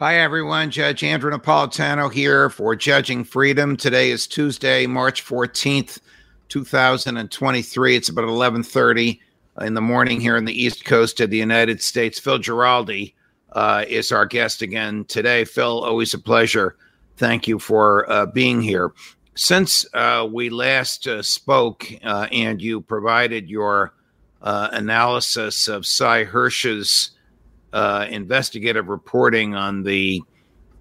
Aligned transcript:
Hi, 0.00 0.18
everyone. 0.20 0.70
Judge 0.70 1.02
Andrew 1.02 1.32
Napolitano 1.32 2.08
here 2.12 2.50
for 2.50 2.76
Judging 2.76 3.24
Freedom. 3.24 3.76
Today 3.76 4.12
is 4.12 4.28
Tuesday, 4.28 4.86
March 4.86 5.26
14th, 5.26 5.98
2023. 6.50 7.96
It's 7.96 8.08
about 8.08 8.20
1130 8.20 9.20
in 9.62 9.74
the 9.74 9.80
morning 9.80 10.20
here 10.20 10.36
in 10.36 10.44
the 10.44 10.52
East 10.52 10.84
Coast 10.84 11.20
of 11.20 11.30
the 11.30 11.36
United 11.36 11.82
States. 11.82 12.20
Phil 12.20 12.38
Giraldi 12.38 13.12
uh, 13.54 13.86
is 13.88 14.12
our 14.12 14.24
guest 14.24 14.62
again 14.62 15.04
today. 15.06 15.44
Phil, 15.44 15.82
always 15.82 16.14
a 16.14 16.18
pleasure. 16.20 16.76
Thank 17.16 17.48
you 17.48 17.58
for 17.58 18.08
uh, 18.08 18.26
being 18.26 18.62
here. 18.62 18.92
Since 19.34 19.84
uh, 19.94 20.28
we 20.30 20.48
last 20.48 21.08
uh, 21.08 21.22
spoke 21.22 21.84
uh, 22.04 22.28
and 22.30 22.62
you 22.62 22.82
provided 22.82 23.50
your 23.50 23.94
uh, 24.42 24.68
analysis 24.70 25.66
of 25.66 25.84
Sy 25.84 26.22
Hersh's 26.22 27.17
uh, 27.72 28.06
investigative 28.10 28.88
reporting 28.88 29.54
on 29.54 29.82
the 29.82 30.22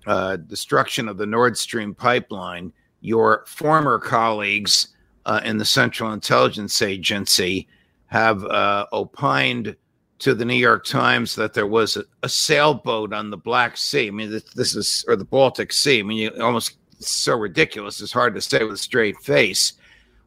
uh, 0.06 0.38
destruction 0.38 1.08
of 1.08 1.18
the 1.18 1.26
Nord 1.26 1.58
Stream 1.58 1.94
pipeline, 1.94 2.72
your 3.02 3.44
former 3.48 4.00
colleagues 4.00 4.90
uh, 5.26 5.42
in 5.44 5.58
the 5.58 5.66
Central 5.66 6.14
Intelligence 6.14 6.82
Agency 6.82 7.68
have 8.08 8.44
uh, 8.46 8.86
opined 8.94 9.76
to 10.20 10.34
the 10.34 10.46
New 10.46 10.56
York 10.56 10.86
Times 10.86 11.36
that 11.36 11.54
there 11.54 11.68
was 11.68 11.98
a, 11.98 12.06
a, 12.24 12.30
sailboat 12.30 13.14
on 13.14 13.30
the 13.30 13.38
Black 13.38 13.78
Sea. 13.78 14.08
I 14.08 14.12
mean, 14.12 14.32
this, 14.32 14.44
this 14.56 14.76
is, 14.76 15.06
or 15.08 15.16
the 15.16 15.26
Baltic 15.26 15.72
Sea. 15.74 16.00
I 16.00 16.04
mean, 16.04 16.18
you 16.18 16.32
almost 16.42 16.78
so 17.00 17.36
ridiculous. 17.36 18.02
It's 18.02 18.12
hard 18.12 18.34
to 18.36 18.42
say 18.42 18.64
with 18.64 18.74
a 18.74 18.78
straight 18.78 19.18
face 19.18 19.74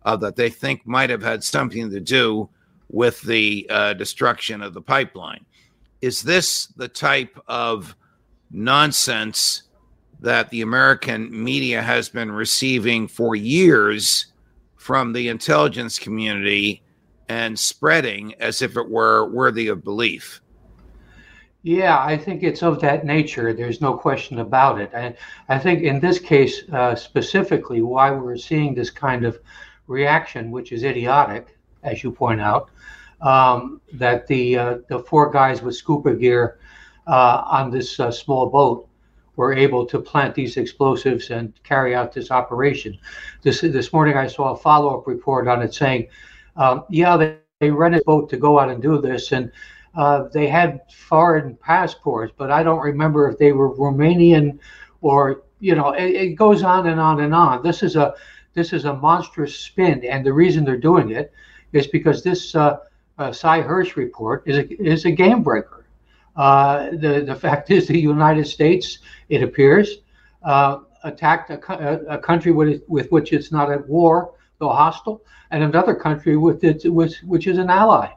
uh, 0.05 0.17
that 0.17 0.37
they 0.37 0.51
think 0.51 0.87
might 0.87 1.11
have 1.11 1.23
had 1.23 1.43
something 1.43 1.91
to 1.91 2.01
do 2.01 2.49
with 2.91 3.21
the 3.23 3.67
uh, 3.71 3.95
destruction 3.95 4.63
of 4.63 4.75
the 4.75 4.83
pipeline 4.83 5.45
is 6.01 6.23
this 6.23 6.67
the 6.77 6.89
type 6.89 7.39
of 7.47 7.95
nonsense 8.51 9.63
that 10.21 10.51
the 10.51 10.63
American 10.63 11.45
media 11.45 11.83
has 11.83 12.09
been 12.09 12.31
receiving 12.31 13.09
for 13.09 13.35
years 13.35 14.27
from 14.77 15.13
the 15.13 15.29
intelligence 15.29 15.99
community 15.99 16.83
and 17.29 17.59
spreading 17.59 18.35
as 18.41 18.61
if 18.61 18.77
it 18.77 18.89
were 18.89 19.29
worthy 19.31 19.69
of 19.69 19.85
belief? 19.85 20.41
Yeah, 21.63 22.03
I 22.03 22.17
think 22.17 22.43
it's 22.43 22.63
of 22.63 22.81
that 22.81 23.05
nature. 23.05 23.53
There's 23.53 23.83
no 23.83 23.95
question 23.95 24.39
about 24.39 24.81
it. 24.81 24.91
And 24.95 25.15
I 25.49 25.59
think 25.59 25.83
in 25.83 26.01
this 26.01 26.19
case 26.19 26.63
uh, 26.73 26.95
specifically, 26.95 27.83
why 27.83 28.11
we're 28.11 28.37
seeing 28.37 28.75
this 28.75 28.91
kind 28.91 29.25
of 29.27 29.39
reaction, 29.87 30.51
which 30.51 30.73
is 30.73 30.85
idiotic, 30.85 31.59
as 31.83 32.03
you 32.03 32.11
point 32.11 32.41
out, 32.41 32.71
um, 33.23 33.81
that 33.93 34.27
the 34.27 34.57
uh, 34.57 34.79
the 34.89 34.99
four 35.01 35.31
guys 35.31 35.63
with 35.63 35.75
scuba 35.77 36.15
gear 36.15 36.59
uh, 37.07 37.43
on 37.47 37.71
this 37.71 37.99
uh, 38.01 38.11
small 38.11 38.47
boat 38.47 38.89
were 39.37 39.55
able 39.55 39.87
to 39.87 39.99
plant 39.99 40.35
these 40.35 40.57
explosives 40.57 41.31
and 41.31 41.53
carry 41.63 41.95
out 41.95 42.13
this 42.13 42.31
operation. 42.31 42.99
This 43.43 43.61
this 43.61 43.93
morning 43.93 44.17
I 44.17 44.27
saw 44.27 44.53
a 44.53 44.57
follow 44.57 44.99
up 44.99 45.07
report 45.07 45.49
on 45.49 45.63
it 45.63 45.75
saying, 45.75 46.09
um, 46.57 46.85
yeah, 46.91 47.17
they, 47.17 47.37
they 47.61 47.71
rented 47.71 48.03
a 48.03 48.05
boat 48.05 48.29
to 48.31 48.37
go 48.37 48.59
out 48.59 48.71
and 48.71 48.83
do 48.83 49.01
this 49.01 49.33
and. 49.33 49.51
Uh, 49.97 50.29
they 50.29 50.47
had 50.47 50.83
foreign 50.93 51.57
passports, 51.57 52.33
but 52.39 52.49
I 52.49 52.63
don't 52.63 52.79
remember 52.79 53.29
if 53.29 53.39
they 53.39 53.51
were 53.51 53.75
Romanian 53.75 54.61
or 55.01 55.43
you 55.59 55.75
know. 55.75 55.91
It, 55.91 56.15
it 56.15 56.29
goes 56.37 56.63
on 56.63 56.87
and 56.87 57.01
on 57.01 57.19
and 57.19 57.35
on. 57.35 57.65
This 57.65 57.83
is 57.83 57.97
a 57.97 58.15
this 58.55 58.73
is 58.73 58.85
a 58.85 58.95
monstrous 58.95 59.57
spin, 59.57 60.05
and 60.05 60.25
the 60.25 60.33
reason 60.33 60.65
they're 60.65 60.77
doing 60.77 61.11
it 61.11 61.33
is 61.73 61.87
because 61.89 62.23
this 62.23 62.55
uh, 62.55 62.79
uh, 63.21 63.33
Sy 63.33 63.63
Hersh 63.63 63.97
report 63.97 64.43
is 64.47 64.57
a, 64.57 64.83
is 64.83 65.05
a 65.05 65.11
game 65.11 65.43
breaker. 65.43 65.85
Uh, 66.37 66.91
the, 66.93 67.23
the 67.27 67.35
fact 67.35 67.71
is, 67.71 67.87
the 67.87 67.99
United 67.99 68.47
States, 68.47 68.99
it 69.29 69.43
appears, 69.43 69.99
uh, 70.43 70.79
attacked 71.05 71.51
a, 71.51 72.01
a, 72.09 72.19
country 72.19 72.51
with, 72.51 72.83
with 72.89 73.11
which 73.13 73.33
it's 73.33 73.53
not 73.53 73.71
at 73.71 73.87
war, 73.87 74.33
though 74.59 74.71
hostile, 74.71 75.23
and 75.51 75.63
another 75.63 75.95
country 75.95 76.37
with 76.37 76.65
it, 76.65 76.83
with, 76.91 77.15
which 77.19 77.47
is 77.47 77.59
an 77.59 77.69
ally. 77.69 78.11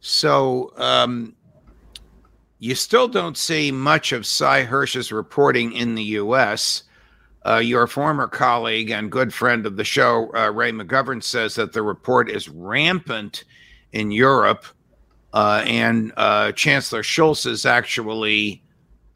So 0.00 0.72
um, 0.76 1.34
you 2.58 2.74
still 2.74 3.08
don't 3.08 3.38
see 3.38 3.70
much 3.70 4.12
of 4.12 4.26
Sy 4.26 4.64
Hersh's 4.64 5.10
reporting 5.10 5.72
in 5.72 5.94
the 5.94 6.02
U.S. 6.02 6.82
Uh, 7.46 7.58
your 7.58 7.86
former 7.86 8.26
colleague 8.26 8.90
and 8.90 9.12
good 9.12 9.32
friend 9.32 9.66
of 9.66 9.76
the 9.76 9.84
show, 9.84 10.30
uh, 10.34 10.50
Ray 10.50 10.72
McGovern, 10.72 11.22
says 11.22 11.54
that 11.56 11.72
the 11.72 11.82
report 11.82 12.30
is 12.30 12.48
rampant 12.48 13.44
in 13.92 14.10
Europe. 14.10 14.64
Uh, 15.32 15.62
and 15.66 16.12
uh, 16.16 16.52
Chancellor 16.52 17.02
Scholz 17.02 17.44
is 17.44 17.66
actually 17.66 18.62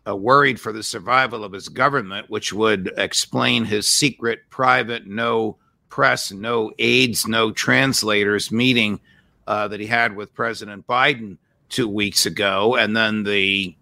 uh, 0.07 0.15
worried 0.15 0.61
for 0.61 0.73
the 0.73 0.83
survival 0.83 1.45
of 1.45 1.53
his 1.53 1.69
government, 1.69 2.29
which 2.29 2.53
would 2.53 2.93
explain 2.97 3.65
his 3.65 3.87
secret, 3.87 4.41
private, 4.51 5.07
no 5.07 5.57
press, 5.89 6.31
no 6.31 6.71
aides, 6.79 7.27
no 7.27 7.51
translators 7.51 8.53
meeting 8.53 9.01
uh, 9.47 9.69
that 9.69 9.81
he 9.81 9.87
had 9.87 10.15
with 10.15 10.35
President 10.35 10.87
Biden 10.87 11.39
two 11.69 11.89
weeks 11.89 12.27
ago. 12.27 12.77
And 12.77 12.97
then 12.97 13.23
the 13.23 13.75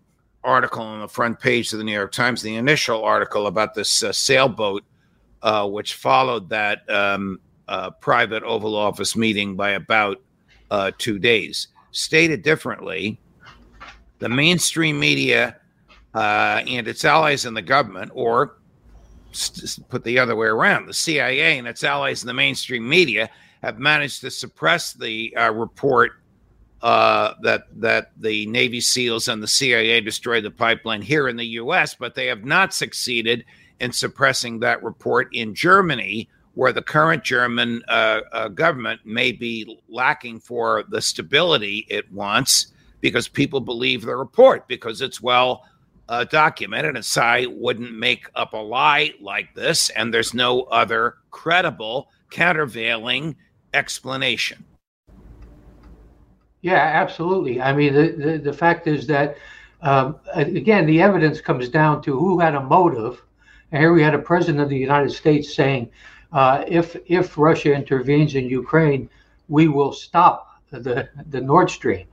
article 0.46 0.82
on 0.82 1.00
the 1.00 1.08
front 1.08 1.38
page 1.40 1.72
of 1.72 1.78
the 1.78 1.84
New 1.84 1.92
York 1.92 2.12
Times, 2.12 2.40
the 2.40 2.54
initial 2.54 3.04
article 3.04 3.48
about 3.48 3.74
this 3.74 4.02
uh, 4.02 4.12
sailboat, 4.12 4.84
uh, 5.42 5.68
which 5.68 5.94
followed 5.94 6.48
that 6.48 6.88
um, 6.88 7.40
uh, 7.68 7.90
private 7.90 8.42
Oval 8.44 8.76
Office 8.76 9.16
meeting 9.16 9.56
by 9.56 9.70
about 9.70 10.22
uh, 10.70 10.92
two 10.98 11.18
days. 11.18 11.68
Stated 11.90 12.42
differently, 12.42 13.20
the 14.18 14.28
mainstream 14.28 14.98
media 14.98 15.56
uh, 16.14 16.62
and 16.66 16.88
its 16.88 17.04
allies 17.04 17.44
in 17.44 17.54
the 17.54 17.62
government, 17.62 18.10
or 18.14 18.58
st- 19.32 19.86
put 19.88 20.04
the 20.04 20.18
other 20.18 20.36
way 20.36 20.46
around, 20.46 20.86
the 20.86 20.94
CIA 20.94 21.58
and 21.58 21.66
its 21.66 21.84
allies 21.84 22.22
in 22.22 22.26
the 22.26 22.34
mainstream 22.34 22.88
media 22.88 23.28
have 23.62 23.78
managed 23.78 24.20
to 24.20 24.30
suppress 24.30 24.92
the 24.92 25.34
uh, 25.36 25.50
report 25.52 26.22
uh, 26.86 27.34
that 27.42 27.64
that 27.72 28.12
the 28.16 28.46
Navy 28.46 28.80
SEALs 28.80 29.26
and 29.26 29.42
the 29.42 29.48
CIA 29.48 30.00
destroyed 30.00 30.44
the 30.44 30.52
pipeline 30.52 31.02
here 31.02 31.26
in 31.26 31.34
the 31.34 31.46
U.S., 31.58 31.96
but 31.96 32.14
they 32.14 32.26
have 32.26 32.44
not 32.44 32.72
succeeded 32.72 33.44
in 33.80 33.90
suppressing 33.90 34.60
that 34.60 34.84
report 34.84 35.28
in 35.34 35.52
Germany, 35.52 36.28
where 36.54 36.72
the 36.72 36.80
current 36.80 37.24
German 37.24 37.82
uh, 37.88 38.20
uh, 38.30 38.46
government 38.46 39.00
may 39.04 39.32
be 39.32 39.80
lacking 39.88 40.38
for 40.38 40.84
the 40.88 41.02
stability 41.02 41.88
it 41.88 42.10
wants 42.12 42.68
because 43.00 43.26
people 43.26 43.58
believe 43.58 44.02
the 44.02 44.14
report 44.14 44.68
because 44.68 45.00
it's 45.00 45.20
well 45.20 45.64
uh, 46.08 46.22
documented. 46.22 46.94
And 46.94 47.04
Sy 47.04 47.46
wouldn't 47.46 47.98
make 47.98 48.30
up 48.36 48.52
a 48.52 48.58
lie 48.58 49.12
like 49.20 49.52
this, 49.56 49.90
and 49.90 50.14
there's 50.14 50.34
no 50.34 50.62
other 50.62 51.16
credible 51.32 52.10
countervailing 52.30 53.34
explanation. 53.74 54.64
Yeah, 56.62 56.74
absolutely. 56.74 57.60
I 57.60 57.72
mean, 57.72 57.94
the, 57.94 58.08
the, 58.12 58.38
the 58.38 58.52
fact 58.52 58.86
is 58.86 59.06
that, 59.06 59.36
um, 59.82 60.16
again, 60.32 60.86
the 60.86 61.00
evidence 61.00 61.40
comes 61.40 61.68
down 61.68 62.02
to 62.02 62.18
who 62.18 62.40
had 62.40 62.54
a 62.54 62.60
motive. 62.60 63.22
And 63.70 63.80
here 63.80 63.92
we 63.92 64.02
had 64.02 64.14
a 64.14 64.18
president 64.18 64.60
of 64.60 64.68
the 64.68 64.76
United 64.76 65.10
States 65.10 65.54
saying, 65.54 65.90
uh, 66.32 66.64
if, 66.66 66.96
if 67.06 67.38
Russia 67.38 67.72
intervenes 67.74 68.34
in 68.34 68.48
Ukraine, 68.48 69.08
we 69.48 69.68
will 69.68 69.92
stop 69.92 70.60
the, 70.70 71.08
the 71.30 71.40
Nord 71.40 71.70
Stream. 71.70 72.06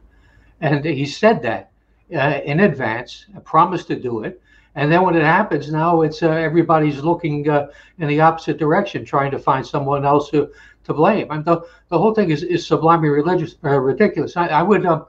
And 0.62 0.86
he 0.86 1.06
said 1.06 1.42
that 1.44 1.72
uh, 2.16 2.40
in 2.45 2.62
advance, 2.62 3.25
promised 3.44 3.88
to 3.88 4.00
do 4.00 4.24
it. 4.24 4.42
And 4.75 4.92
then 4.92 5.04
when 5.04 5.16
it 5.16 5.24
happens, 5.24 5.72
now 5.72 6.01
it's 6.01 6.24
uh, 6.24 6.30
everybody's 6.30 7.04
looking 7.04 7.50
uh, 7.50 7.68
in 8.00 8.07
the 8.07 8.22
opposite 8.22 8.57
direction, 8.57 9.06
trying 9.06 9.31
to 9.31 9.40
find 9.40 9.66
someone 9.66 10.06
else 10.06 10.30
to 10.31 10.50
to 10.85 10.94
blame. 10.94 11.31
I 11.31 11.35
mean, 11.35 11.44
the, 11.44 11.62
the 11.89 11.97
whole 11.97 12.13
thing 12.13 12.30
is, 12.30 12.44
is 12.44 12.65
sublimely 12.65 13.09
religious, 13.09 13.56
uh, 13.63 13.80
ridiculous. 13.80 14.35
I, 14.38 14.47
I 14.47 14.63
would 14.63 14.85
uh, 14.85 15.06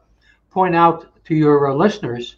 point 0.50 0.74
out 0.74 1.06
to 1.24 1.34
your 1.34 1.70
uh, 1.70 1.74
listeners 1.74 2.36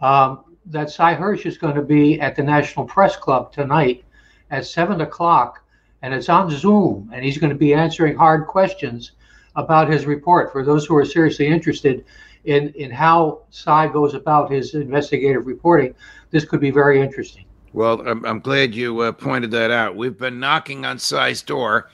um, 0.00 0.44
that 0.66 0.90
Sy 0.90 1.14
Hersh 1.14 1.46
is 1.46 1.58
going 1.58 1.74
to 1.74 1.82
be 1.82 2.20
at 2.20 2.36
the 2.36 2.42
National 2.42 2.84
Press 2.84 3.16
Club 3.16 3.52
tonight 3.52 4.04
at 4.50 4.66
7 4.66 5.00
o'clock, 5.00 5.62
and 6.02 6.12
it's 6.12 6.28
on 6.28 6.50
Zoom, 6.50 7.10
and 7.12 7.24
he's 7.24 7.38
going 7.38 7.50
to 7.50 7.58
be 7.58 7.72
answering 7.74 8.16
hard 8.16 8.46
questions 8.46 9.12
about 9.56 9.90
his 9.90 10.04
report. 10.06 10.52
For 10.52 10.64
those 10.64 10.84
who 10.84 10.96
are 10.96 11.04
seriously 11.04 11.46
interested 11.46 12.04
in, 12.44 12.68
in 12.70 12.90
how 12.90 13.40
Sy 13.50 13.88
goes 13.88 14.14
about 14.14 14.50
his 14.50 14.74
investigative 14.74 15.46
reporting, 15.46 15.94
this 16.30 16.44
could 16.44 16.60
be 16.60 16.70
very 16.70 17.00
interesting. 17.00 17.44
Well, 17.72 18.06
I'm, 18.06 18.24
I'm 18.24 18.40
glad 18.40 18.74
you 18.74 19.00
uh, 19.00 19.12
pointed 19.12 19.50
that 19.52 19.70
out. 19.70 19.96
We've 19.96 20.16
been 20.16 20.40
knocking 20.40 20.84
on 20.84 20.98
Sy's 20.98 21.42
door 21.42 21.90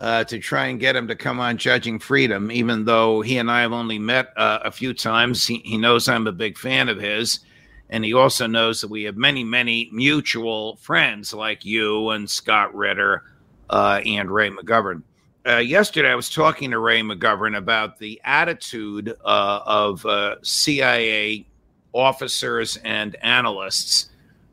uh, 0.00 0.24
to 0.24 0.38
try 0.38 0.66
and 0.66 0.80
get 0.80 0.96
him 0.96 1.08
to 1.08 1.14
come 1.14 1.40
on 1.40 1.56
Judging 1.56 1.98
Freedom, 1.98 2.50
even 2.50 2.84
though 2.84 3.20
he 3.20 3.38
and 3.38 3.50
I 3.50 3.60
have 3.60 3.72
only 3.72 3.98
met 3.98 4.32
uh, 4.36 4.60
a 4.64 4.70
few 4.70 4.92
times. 4.92 5.46
He, 5.46 5.58
he 5.64 5.76
knows 5.76 6.08
I'm 6.08 6.26
a 6.26 6.32
big 6.32 6.58
fan 6.58 6.88
of 6.88 7.00
his. 7.00 7.40
And 7.90 8.04
he 8.04 8.14
also 8.14 8.46
knows 8.46 8.80
that 8.80 8.88
we 8.88 9.04
have 9.04 9.16
many, 9.16 9.44
many 9.44 9.88
mutual 9.92 10.76
friends 10.76 11.32
like 11.32 11.64
you 11.64 12.10
and 12.10 12.28
Scott 12.28 12.74
Ritter 12.74 13.22
uh, 13.70 14.00
and 14.04 14.30
Ray 14.30 14.50
McGovern. 14.50 15.02
Uh, 15.46 15.58
yesterday, 15.58 16.10
I 16.10 16.14
was 16.14 16.30
talking 16.30 16.70
to 16.70 16.78
Ray 16.78 17.02
McGovern 17.02 17.56
about 17.56 17.98
the 17.98 18.20
attitude 18.24 19.14
uh, 19.24 19.60
of 19.66 20.04
uh, 20.06 20.36
CIA 20.42 21.46
officers 21.92 22.78
and 22.78 23.14
analysts 23.16 24.10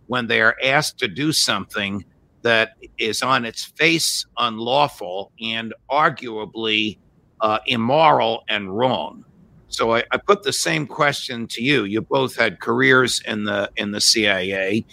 when 0.07 0.27
they 0.27 0.41
are 0.41 0.57
asked 0.63 0.99
to 0.99 1.07
do 1.07 1.31
something 1.31 2.03
that 2.43 2.73
is 2.97 3.21
on 3.21 3.45
its 3.45 3.63
face 3.63 4.25
unlawful 4.37 5.31
and 5.41 5.73
arguably 5.89 6.97
uh, 7.41 7.59
immoral 7.65 8.43
and 8.49 8.75
wrong. 8.75 9.25
So 9.67 9.95
I, 9.95 10.03
I, 10.11 10.17
put 10.17 10.43
the 10.43 10.53
same 10.53 10.85
question 10.85 11.47
to 11.47 11.63
you. 11.63 11.85
You 11.85 12.01
both 12.01 12.35
had 12.35 12.59
careers 12.59 13.21
in 13.25 13.45
the 13.45 13.71
in 13.77 13.91
the 13.91 14.01
CIA. 14.01 14.85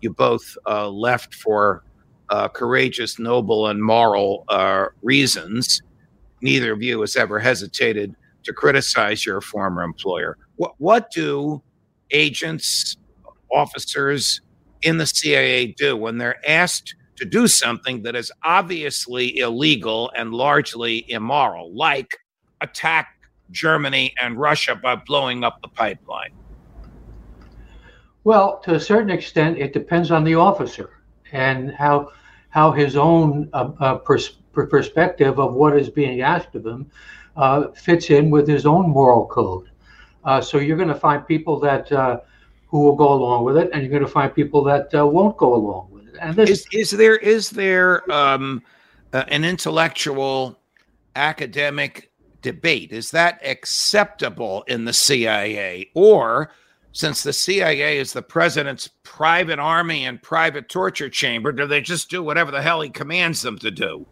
You 0.00 0.10
both 0.10 0.56
uh, 0.66 0.88
left 0.88 1.34
for 1.34 1.84
uh, 2.30 2.48
courageous, 2.48 3.18
noble, 3.18 3.66
and 3.66 3.82
moral 3.82 4.44
uh, 4.48 4.86
reasons. 5.02 5.82
Neither 6.42 6.72
of 6.72 6.82
you 6.82 7.00
has 7.00 7.16
ever 7.16 7.38
hesitated 7.40 8.14
to 8.44 8.52
criticize 8.52 9.26
your 9.26 9.40
former 9.40 9.82
employer. 9.82 10.38
What 10.56 10.74
what 10.78 11.10
do 11.10 11.60
agents, 12.12 12.96
officers 13.50 14.40
in 14.82 14.98
the 14.98 15.06
CIA 15.06 15.68
do 15.76 15.96
when 15.96 16.18
they're 16.18 16.40
asked 16.48 16.94
to 17.16 17.24
do 17.24 17.46
something 17.46 18.02
that 18.02 18.16
is 18.16 18.32
obviously 18.42 19.38
illegal 19.38 20.10
and 20.16 20.32
largely 20.32 21.04
immoral, 21.10 21.74
like 21.74 22.16
attack 22.60 23.08
Germany 23.50 24.14
and 24.20 24.38
Russia 24.38 24.74
by 24.74 24.96
blowing 24.96 25.44
up 25.44 25.60
the 25.60 25.68
pipeline? 25.68 26.30
Well, 28.24 28.60
to 28.64 28.74
a 28.74 28.80
certain 28.80 29.10
extent, 29.10 29.58
it 29.58 29.72
depends 29.72 30.10
on 30.10 30.24
the 30.24 30.34
officer 30.34 30.90
and 31.32 31.72
how 31.72 32.10
how 32.50 32.72
his 32.72 32.96
own 32.96 33.48
uh, 33.52 33.70
uh, 33.78 33.98
pers- 33.98 34.38
perspective 34.52 35.38
of 35.38 35.54
what 35.54 35.76
is 35.76 35.88
being 35.88 36.20
asked 36.20 36.54
of 36.56 36.66
him 36.66 36.90
uh, 37.36 37.68
fits 37.68 38.10
in 38.10 38.28
with 38.28 38.48
his 38.48 38.66
own 38.66 38.90
moral 38.90 39.26
code. 39.26 39.70
Uh, 40.24 40.40
so 40.40 40.58
you're 40.58 40.76
going 40.76 40.88
to 40.88 40.94
find 40.94 41.26
people 41.26 41.60
that 41.60 41.90
uh, 41.92 42.20
who 42.70 42.82
will 42.82 42.94
go 42.94 43.12
along 43.12 43.44
with 43.44 43.56
it, 43.56 43.68
and 43.72 43.82
you're 43.82 43.90
going 43.90 44.04
to 44.04 44.08
find 44.08 44.32
people 44.32 44.62
that 44.64 44.94
uh, 44.94 45.04
won't 45.04 45.36
go 45.36 45.54
along 45.54 45.88
with 45.90 46.06
it. 46.08 46.14
And 46.20 46.36
this- 46.36 46.50
is 46.50 46.66
is 46.72 46.90
there 46.92 47.16
is 47.16 47.50
there 47.50 48.10
um, 48.12 48.62
an 49.12 49.44
intellectual 49.44 50.58
academic 51.16 52.12
debate. 52.42 52.92
Is 52.92 53.10
that 53.10 53.40
acceptable 53.44 54.62
in 54.68 54.84
the 54.84 54.92
CIA? 54.92 55.90
Or 55.94 56.52
since 56.92 57.22
the 57.22 57.32
CIA 57.32 57.98
is 57.98 58.12
the 58.12 58.22
president's 58.22 58.88
private 59.02 59.58
army 59.58 60.06
and 60.06 60.22
private 60.22 60.68
torture 60.68 61.08
chamber, 61.08 61.52
do 61.52 61.66
they 61.66 61.80
just 61.80 62.08
do 62.08 62.22
whatever 62.22 62.50
the 62.50 62.62
hell 62.62 62.80
he 62.80 62.90
commands 62.90 63.42
them 63.42 63.58
to 63.58 63.70
do? 63.70 64.06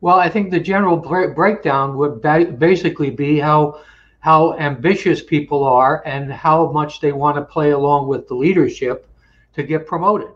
Well, 0.00 0.18
I 0.18 0.28
think 0.28 0.50
the 0.50 0.60
general 0.60 0.96
breakdown 0.96 1.96
would 1.96 2.22
ba- 2.22 2.54
basically 2.56 3.10
be 3.10 3.38
how 3.38 3.80
how 4.20 4.58
ambitious 4.58 5.22
people 5.22 5.64
are 5.64 6.02
and 6.06 6.32
how 6.32 6.70
much 6.72 7.00
they 7.00 7.12
want 7.12 7.36
to 7.36 7.42
play 7.42 7.70
along 7.70 8.08
with 8.08 8.26
the 8.28 8.34
leadership 8.34 9.08
to 9.54 9.62
get 9.62 9.86
promoted. 9.86 10.34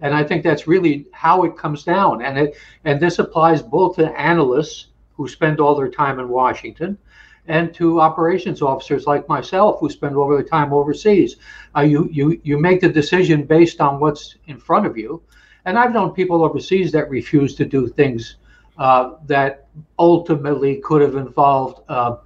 And 0.00 0.14
I 0.14 0.24
think 0.24 0.42
that's 0.42 0.66
really 0.66 1.06
how 1.12 1.44
it 1.44 1.56
comes 1.56 1.84
down. 1.84 2.22
And 2.22 2.38
it 2.38 2.56
and 2.84 3.00
this 3.00 3.18
applies 3.18 3.62
both 3.62 3.96
to 3.96 4.10
analysts 4.20 4.88
who 5.16 5.28
spend 5.28 5.60
all 5.60 5.74
their 5.74 5.90
time 5.90 6.18
in 6.18 6.28
Washington, 6.28 6.98
and 7.46 7.74
to 7.74 8.00
operations 8.00 8.62
officers 8.62 9.06
like 9.06 9.28
myself 9.28 9.78
who 9.80 9.90
spend 9.90 10.16
all 10.16 10.28
their 10.28 10.42
time 10.42 10.72
overseas. 10.72 11.36
Uh, 11.76 11.82
you, 11.82 12.08
you, 12.10 12.40
you 12.42 12.58
make 12.58 12.80
the 12.80 12.88
decision 12.88 13.44
based 13.44 13.80
on 13.80 14.00
what's 14.00 14.36
in 14.46 14.58
front 14.58 14.86
of 14.86 14.96
you. 14.96 15.22
And 15.66 15.78
I've 15.78 15.92
known 15.92 16.12
people 16.12 16.42
overseas 16.42 16.92
that 16.92 17.08
refuse 17.10 17.54
to 17.56 17.64
do 17.64 17.86
things 17.86 18.36
uh, 18.78 19.12
that 19.26 19.68
ultimately 19.98 20.76
could 20.76 21.02
have 21.02 21.16
involved 21.16 21.82
uh, 21.88 22.16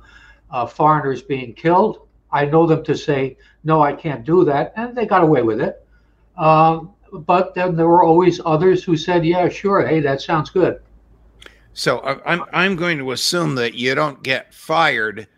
uh 0.50 0.66
foreigners 0.66 1.22
being 1.22 1.54
killed. 1.54 2.06
I 2.30 2.44
know 2.44 2.66
them 2.66 2.84
to 2.84 2.96
say, 2.96 3.36
no, 3.64 3.82
I 3.82 3.92
can't 3.92 4.24
do 4.24 4.44
that. 4.44 4.72
And 4.76 4.96
they 4.96 5.06
got 5.06 5.22
away 5.22 5.42
with 5.42 5.60
it. 5.60 5.86
Um, 6.36 6.92
but 7.12 7.54
then 7.54 7.74
there 7.74 7.88
were 7.88 8.02
always 8.02 8.40
others 8.44 8.84
who 8.84 8.96
said, 8.96 9.24
yeah, 9.24 9.48
sure, 9.48 9.86
hey, 9.86 10.00
that 10.00 10.20
sounds 10.20 10.50
good. 10.50 10.80
So 11.72 12.00
I'm 12.26 12.44
I'm 12.52 12.74
going 12.74 12.98
to 12.98 13.12
assume 13.12 13.54
that 13.54 13.74
you 13.74 13.94
don't 13.94 14.22
get 14.22 14.52
fired. 14.52 15.28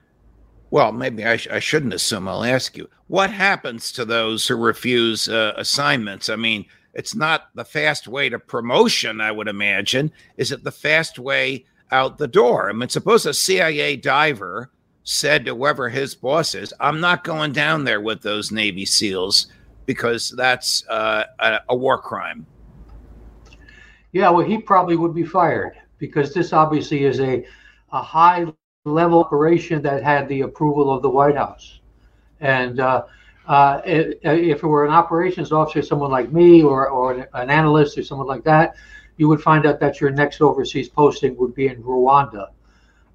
Well, 0.70 0.90
maybe 0.90 1.24
I, 1.24 1.36
sh- 1.36 1.48
I 1.48 1.58
shouldn't 1.58 1.92
assume. 1.92 2.28
I'll 2.28 2.44
ask 2.44 2.76
you 2.76 2.88
what 3.08 3.30
happens 3.30 3.92
to 3.92 4.04
those 4.04 4.46
who 4.46 4.56
refuse 4.56 5.28
uh, 5.28 5.52
assignments. 5.56 6.30
I 6.30 6.36
mean, 6.36 6.64
it's 6.94 7.14
not 7.14 7.50
the 7.54 7.64
fast 7.64 8.08
way 8.08 8.28
to 8.30 8.38
promotion. 8.38 9.20
I 9.20 9.32
would 9.32 9.48
imagine. 9.48 10.12
Is 10.38 10.50
it 10.50 10.64
the 10.64 10.72
fast 10.72 11.18
way 11.18 11.66
out 11.90 12.18
the 12.18 12.28
door? 12.28 12.70
I 12.70 12.72
mean, 12.72 12.88
suppose 12.88 13.26
a 13.26 13.34
CIA 13.34 13.96
diver 13.96 14.70
said 15.10 15.44
to 15.44 15.56
whoever 15.56 15.88
his 15.88 16.14
boss 16.14 16.54
is, 16.54 16.72
"I'm 16.78 17.00
not 17.00 17.24
going 17.24 17.52
down 17.52 17.82
there 17.82 18.00
with 18.00 18.22
those 18.22 18.52
Navy 18.52 18.86
SEALs 18.86 19.48
because 19.84 20.32
that's 20.36 20.86
uh, 20.88 21.24
a, 21.40 21.60
a 21.70 21.76
war 21.76 22.00
crime." 22.00 22.46
Yeah, 24.12 24.30
well, 24.30 24.46
he 24.46 24.58
probably 24.58 24.94
would 24.96 25.14
be 25.14 25.24
fired 25.24 25.72
because 25.98 26.32
this 26.32 26.52
obviously 26.52 27.04
is 27.04 27.20
a, 27.20 27.44
a 27.92 28.00
high 28.00 28.46
level 28.84 29.18
operation 29.18 29.82
that 29.82 30.02
had 30.02 30.28
the 30.28 30.42
approval 30.42 30.92
of 30.92 31.02
the 31.02 31.10
White 31.10 31.36
House. 31.36 31.80
And 32.40 32.78
uh, 32.78 33.04
uh, 33.46 33.80
if 33.84 34.62
it 34.62 34.66
were 34.66 34.86
an 34.86 34.92
operations 34.92 35.50
officer, 35.50 35.82
someone 35.82 36.10
like 36.10 36.32
me, 36.32 36.62
or, 36.62 36.88
or 36.88 37.28
an 37.34 37.50
analyst, 37.50 37.98
or 37.98 38.04
someone 38.04 38.28
like 38.28 38.44
that, 38.44 38.76
you 39.16 39.28
would 39.28 39.42
find 39.42 39.66
out 39.66 39.80
that 39.80 40.00
your 40.00 40.10
next 40.10 40.40
overseas 40.40 40.88
posting 40.88 41.36
would 41.36 41.54
be 41.54 41.66
in 41.66 41.82
Rwanda. 41.82 42.48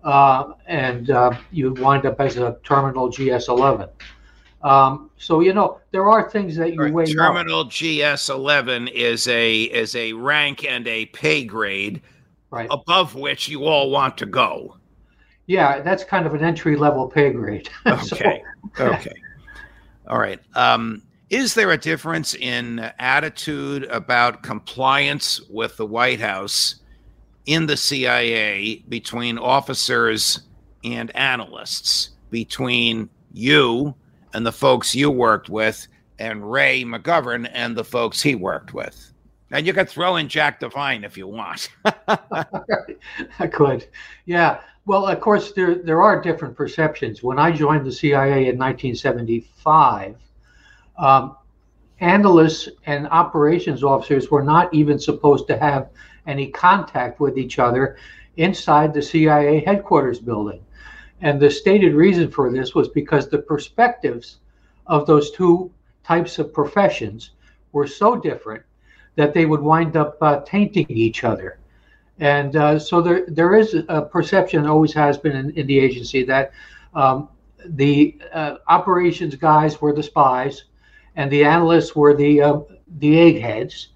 Uh, 0.06 0.54
and 0.68 1.10
uh, 1.10 1.36
you'd 1.52 1.80
wind 1.80 2.06
up 2.06 2.22
as 2.22 2.38
a 2.38 2.58
terminal 2.64 3.10
GS 3.10 3.50
11. 3.50 3.90
Um, 4.62 5.12
so 5.18 5.42
you 5.42 5.54
know 5.54 5.80
there 5.92 6.10
are 6.10 6.30
things 6.30 6.56
that 6.56 6.74
you 6.74 6.82
right. 6.82 6.94
weigh. 6.94 7.06
Terminal 7.06 7.66
GS 7.66 8.30
11 8.30 8.88
is 8.88 9.28
a 9.28 9.64
is 9.64 9.96
a 9.96 10.14
rank 10.14 10.64
and 10.64 10.88
a 10.88 11.08
pay 11.08 11.44
grade 11.44 12.02
right. 12.50 12.68
above 12.72 13.16
which 13.16 13.48
you 13.48 13.66
all 13.66 13.92
want 13.92 14.18
to 14.20 14.26
go. 14.26 14.78
Yeah, 15.48 15.82
that's 15.82 16.04
kind 16.04 16.26
of 16.26 16.34
an 16.34 16.44
entry 16.44 16.76
level 16.76 17.08
pay 17.08 17.32
grade. 17.32 17.70
okay. 17.86 18.44
so, 18.76 18.86
okay. 18.94 19.14
All 20.08 20.18
right. 20.20 20.40
Um, 20.56 21.04
is 21.30 21.54
there 21.54 21.72
a 21.72 21.78
difference 21.78 22.36
in 22.36 22.80
attitude 23.00 23.84
about 23.86 24.44
compliance 24.44 25.42
with 25.50 25.78
the 25.78 25.86
White 25.86 26.20
House 26.20 26.76
in 27.46 27.66
the 27.66 27.78
CIA 27.78 28.84
between 28.90 29.38
officers 29.38 30.42
and 30.84 31.16
analysts, 31.16 32.12
between 32.30 33.10
you 33.34 33.96
and 34.34 34.46
the 34.46 34.52
folks 34.52 34.96
you 34.96 35.12
worked 35.12 35.50
with, 35.50 35.88
and 36.20 36.50
Ray 36.50 36.84
McGovern 36.84 37.50
and 37.54 37.76
the 37.76 37.84
folks 37.84 38.22
he 38.22 38.36
worked 38.36 38.74
with? 38.74 39.12
And 39.52 39.66
you 39.68 39.74
could 39.74 39.90
throw 39.90 40.16
in 40.16 40.28
Jack 40.28 40.60
Devine 40.60 41.04
if 41.04 41.18
you 41.18 41.28
want. 41.28 41.70
I 42.08 43.48
could. 43.52 43.88
Yeah. 44.26 44.62
Well, 44.86 45.08
of 45.08 45.20
course, 45.20 45.52
there, 45.54 45.76
there 45.76 46.02
are 46.02 46.22
different 46.22 46.56
perceptions. 46.56 47.24
When 47.24 47.40
I 47.40 47.52
joined 47.52 47.86
the 47.86 47.92
CIA 47.92 48.50
in 48.50 48.58
1975, 48.58 50.16
um, 50.98 51.38
analysts 52.00 52.70
and 52.86 53.08
operations 53.08 53.84
officers 53.84 54.30
were 54.30 54.44
not 54.44 54.74
even 54.74 55.00
supposed 55.00 55.48
to 55.48 55.58
have 55.58 55.90
any 56.28 56.48
contact 56.48 57.20
with 57.20 57.38
each 57.38 57.60
other 57.60 57.98
inside 58.38 58.94
the 58.94 59.02
CIA 59.02 59.64
headquarters 59.64 60.20
building. 60.20 60.62
And 61.22 61.40
the 61.40 61.50
stated 61.50 61.94
reason 61.94 62.30
for 62.30 62.52
this 62.52 62.76
was 62.76 62.90
because 62.90 63.30
the 63.30 63.40
perspectives 63.40 64.40
of 64.88 65.08
those 65.08 65.32
two 65.32 65.72
types 66.04 66.38
of 66.40 66.54
professions 66.54 67.32
were 67.72 67.88
so 67.88 68.16
different 68.16 68.64
that 69.16 69.34
they 69.34 69.46
would 69.46 69.62
wind 69.62 69.96
up 69.96 70.18
uh, 70.22 70.42
tainting 70.42 70.86
each 70.90 71.24
other. 71.24 71.60
And 72.20 72.56
uh, 72.56 72.80
so 72.80 73.02
there, 73.02 73.26
there 73.28 73.56
is 73.56 73.76
a 73.90 74.02
perception, 74.02 74.66
always 74.66 74.94
has 74.94 75.18
been 75.18 75.36
in, 75.36 75.50
in 75.52 75.68
the 75.68 75.80
agency, 75.80 76.24
that 76.24 76.52
um, 76.94 77.30
the 77.66 78.18
uh, 78.34 78.58
operations 78.68 79.36
guys 79.36 79.82
were 79.82 79.94
the 79.94 80.04
spies, 80.04 80.66
and 81.16 81.32
the 81.32 81.44
analysts 81.44 81.96
were 81.96 82.14
the 82.14 82.42
uh, 82.42 82.60
the 83.00 83.20
eggheads, 83.20 83.90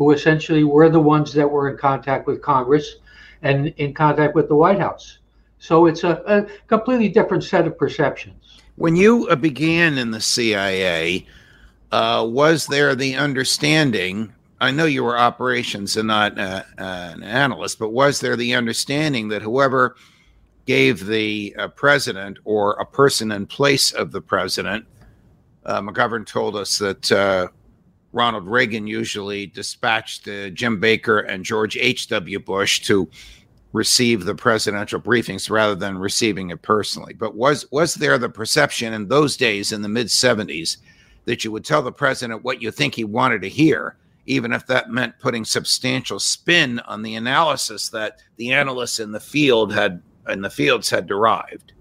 who 0.00 0.12
essentially 0.12 0.64
were 0.64 0.88
the 0.88 0.98
ones 0.98 1.30
that 1.34 1.46
were 1.46 1.68
in 1.68 1.76
contact 1.76 2.26
with 2.26 2.40
Congress 2.40 2.96
and 3.42 3.66
in 3.76 3.92
contact 3.92 4.34
with 4.34 4.48
the 4.48 4.54
White 4.54 4.78
House. 4.78 5.18
So 5.58 5.84
it's 5.84 6.04
a, 6.04 6.22
a 6.24 6.46
completely 6.68 7.10
different 7.10 7.44
set 7.44 7.66
of 7.66 7.76
perceptions. 7.76 8.62
When 8.76 8.96
you 8.96 9.28
uh, 9.28 9.36
began 9.36 9.98
in 9.98 10.10
the 10.10 10.20
CIA, 10.22 11.26
uh, 11.92 12.26
was 12.26 12.66
there 12.66 12.94
the 12.94 13.14
understanding? 13.16 14.32
I 14.58 14.70
know 14.70 14.86
you 14.86 15.04
were 15.04 15.18
operations 15.18 15.98
and 15.98 16.08
not 16.08 16.38
uh, 16.38 16.62
uh, 16.78 17.10
an 17.12 17.22
analyst, 17.22 17.78
but 17.78 17.90
was 17.90 18.20
there 18.20 18.36
the 18.36 18.54
understanding 18.54 19.28
that 19.28 19.42
whoever 19.42 19.96
gave 20.64 21.04
the 21.04 21.54
uh, 21.58 21.68
president 21.68 22.38
or 22.46 22.72
a 22.80 22.86
person 22.86 23.32
in 23.32 23.44
place 23.44 23.92
of 23.92 24.12
the 24.12 24.22
president, 24.22 24.86
uh, 25.66 25.82
McGovern 25.82 26.24
told 26.24 26.56
us 26.56 26.78
that 26.78 27.50
Ronald 28.12 28.46
Reagan 28.46 28.86
usually 28.86 29.46
dispatched 29.46 30.28
Jim 30.54 30.80
Baker 30.80 31.20
and 31.20 31.44
George 31.44 31.76
H.W. 31.76 32.40
Bush 32.40 32.80
to 32.80 33.08
receive 33.72 34.24
the 34.24 34.34
presidential 34.34 35.00
briefings 35.00 35.50
rather 35.50 35.74
than 35.74 35.98
receiving 35.98 36.50
it 36.50 36.62
personally. 36.62 37.14
But 37.14 37.36
was 37.36 37.70
was 37.70 37.94
there 37.94 38.18
the 38.18 38.28
perception 38.28 38.92
in 38.92 39.08
those 39.08 39.36
days 39.36 39.72
in 39.72 39.82
the 39.82 39.88
mid 39.88 40.08
70s 40.08 40.78
that 41.26 41.44
you 41.44 41.52
would 41.52 41.64
tell 41.64 41.82
the 41.82 41.92
president 41.92 42.42
what 42.42 42.62
you 42.62 42.70
think 42.70 42.94
he 42.94 43.04
wanted 43.04 43.42
to 43.42 43.48
hear, 43.48 43.96
even 44.26 44.52
if 44.52 44.66
that 44.66 44.90
meant 44.90 45.18
putting 45.20 45.44
substantial 45.44 46.18
spin 46.18 46.80
on 46.80 47.02
the 47.02 47.14
analysis 47.14 47.90
that 47.90 48.20
the 48.36 48.52
analysts 48.52 48.98
in 48.98 49.12
the 49.12 49.20
field 49.20 49.72
had 49.72 50.02
in 50.28 50.40
the 50.42 50.50
fields 50.50 50.90
had 50.90 51.06
derived? 51.06 51.72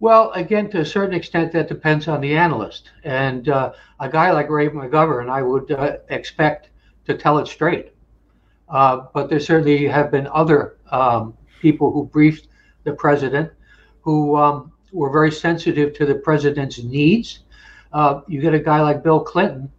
Well, 0.00 0.30
again, 0.32 0.70
to 0.70 0.80
a 0.80 0.84
certain 0.86 1.14
extent, 1.14 1.52
that 1.52 1.68
depends 1.68 2.06
on 2.06 2.20
the 2.20 2.36
analyst. 2.36 2.90
And 3.02 3.48
uh, 3.48 3.72
a 3.98 4.08
guy 4.08 4.30
like 4.30 4.48
Ray 4.48 4.68
McGovern, 4.68 5.28
I 5.28 5.42
would 5.42 5.70
uh, 5.72 5.96
expect 6.08 6.68
to 7.06 7.16
tell 7.16 7.38
it 7.38 7.48
straight. 7.48 7.92
Uh, 8.68 9.06
but 9.12 9.28
there 9.28 9.40
certainly 9.40 9.88
have 9.88 10.10
been 10.10 10.28
other 10.28 10.76
um, 10.90 11.36
people 11.60 11.90
who 11.90 12.04
briefed 12.04 12.48
the 12.84 12.92
president 12.92 13.50
who 14.02 14.36
um, 14.36 14.72
were 14.92 15.10
very 15.10 15.32
sensitive 15.32 15.94
to 15.94 16.06
the 16.06 16.14
president's 16.14 16.82
needs. 16.82 17.40
Uh, 17.92 18.20
you 18.28 18.40
get 18.40 18.54
a 18.54 18.58
guy 18.58 18.80
like 18.80 19.02
Bill 19.02 19.20
Clinton. 19.20 19.70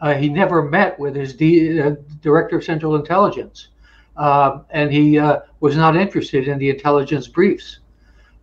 Uh, 0.00 0.14
he 0.14 0.28
never 0.28 0.62
met 0.62 0.98
with 0.98 1.14
his 1.14 1.34
D, 1.34 1.80
uh, 1.80 1.94
director 2.22 2.56
of 2.56 2.64
Central 2.64 2.96
Intelligence, 2.96 3.68
and 4.16 4.90
he 4.90 5.20
was 5.60 5.76
not 5.76 5.94
interested 5.94 6.48
in 6.48 6.58
the 6.58 6.70
intelligence 6.70 7.28
briefs. 7.28 7.79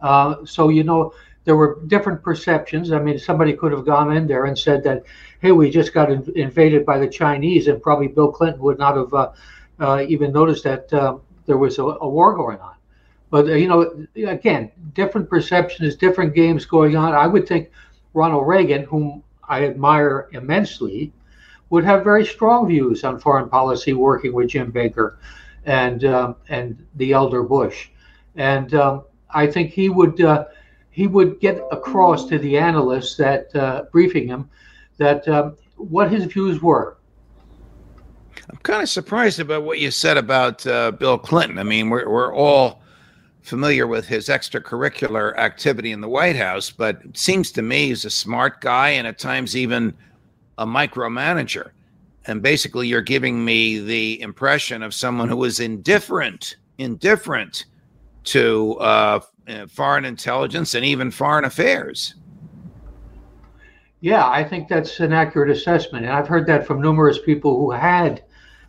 So, 0.01 0.70
you 0.70 0.84
know, 0.84 1.13
there 1.48 1.56
were 1.56 1.80
different 1.88 2.22
perceptions. 2.22 2.92
I 2.92 3.00
mean, 3.00 3.18
somebody 3.18 3.54
could 3.54 3.72
have 3.72 3.86
gone 3.86 4.16
in 4.16 4.27
there 4.27 4.46
and 4.46 4.60
said 4.60 4.84
that, 4.84 5.04
hey, 5.39 5.54
we 5.54 5.70
just 5.70 5.94
got 5.94 6.12
in- 6.12 6.30
invaded 6.36 6.86
by 6.86 7.00
the 7.00 7.08
Chinese, 7.08 7.68
and 7.68 7.82
probably 7.82 8.08
Bill 8.08 8.32
Clinton 8.32 8.62
would 8.62 8.77
not 8.77 8.98
have 8.98 9.34
uh, 9.80 10.06
even 10.08 10.34
noticed 10.34 10.63
that 10.66 10.92
um, 10.94 11.22
there 11.46 11.58
was 11.58 11.80
a, 11.80 11.84
a, 11.84 12.08
war 12.08 12.36
going 12.36 12.60
on. 12.60 12.75
But 13.30 13.48
uh, 13.48 13.54
you 13.54 13.68
know, 13.68 14.06
again, 14.16 14.72
different 14.94 15.30
perceptions, 15.30 15.96
different 15.96 16.36
games 16.36 16.66
going 16.66 16.96
on. 16.98 17.13
I 17.13 17.27
would 17.27 17.48
think 17.48 17.72
Ronald 18.13 18.48
Reagan, 18.48 18.84
whom 18.84 19.24
I 19.48 19.66
admire 19.66 20.27
immensely, 20.34 21.13
would 21.70 21.84
have 21.84 22.04
very 22.04 22.25
strong 22.25 22.68
views 22.68 23.04
on 23.04 23.20
foreign 23.20 23.50
policy, 23.50 23.94
working 23.94 24.34
with 24.34 24.50
Jim 24.50 24.72
Baker 24.72 25.18
and 25.66 26.04
um, 26.06 26.36
and 26.50 26.86
the 26.96 27.13
elder 27.13 27.44
Bush, 27.44 27.89
and 28.36 28.74
um, 28.74 29.04
I 29.31 29.48
think 29.48 29.72
he 29.72 29.89
would 29.89 30.22
uh, 30.22 30.46
he 30.91 31.07
would 31.07 31.39
get 31.39 31.62
across 31.72 32.25
to 32.27 32.39
the 32.39 32.57
analysts 32.57 33.17
that 33.17 33.55
uh, 33.55 33.86
briefing 33.91 34.27
him 34.27 34.50
that 34.98 35.27
um, 35.27 35.55
what 35.75 36.12
his 36.12 36.25
views 36.25 36.62
were 36.62 36.98
I'm 38.50 38.57
kind 38.57 38.81
of 38.81 38.89
surprised 38.89 39.39
about 39.39 39.63
what 39.63 39.79
you 39.79 39.91
said 39.91 40.17
about 40.17 40.65
uh, 40.65 40.91
Bill 40.91 41.17
Clinton. 41.17 41.57
I 41.60 41.63
mean, 41.63 41.89
we're, 41.89 42.10
we're 42.10 42.34
all 42.34 42.81
familiar 43.41 43.88
with 43.88 44.07
his 44.07 44.29
extracurricular 44.29 45.38
activity 45.38 45.91
in 45.91 46.01
the 46.01 46.07
White 46.07 46.36
House, 46.36 46.72
but 46.72 47.01
it 47.03 47.17
seems 47.17 47.51
to 47.53 47.62
me 47.62 47.88
he's 47.88 48.05
a 48.05 48.10
smart 48.10 48.62
guy 48.62 48.89
and 48.89 49.05
at 49.05 49.19
times 49.19 49.55
even 49.55 49.93
a 50.57 50.65
micromanager. 50.65 51.72
And 52.25 52.41
basically, 52.41 52.88
you're 52.88 53.01
giving 53.01 53.43
me 53.43 53.79
the 53.79 54.22
impression 54.22 54.84
of 54.84 54.93
someone 54.93 55.29
who 55.29 55.43
is 55.43 55.60
indifferent, 55.60 56.57
indifferent 56.77 57.65
to 58.27 58.75
uh, 58.79 59.19
foreign 59.69 60.05
intelligence 60.05 60.75
and 60.75 60.86
even 60.86 61.12
foreign 61.12 61.46
affairs. 61.46 62.15
Yeah, 64.01 64.27
I 64.27 64.43
think 64.43 64.67
that's 64.67 65.00
an 65.00 65.13
accurate 65.13 65.50
assessment. 65.50 66.05
And 66.05 66.13
I've 66.13 66.27
heard 66.27 66.46
that 66.48 66.67
from 66.67 66.81
numerous 66.81 67.17
people 67.19 67.57
who 67.57 67.72
had 67.72 68.24